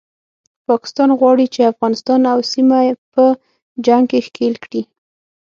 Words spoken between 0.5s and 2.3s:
پاکستان غواړي چې افغانستان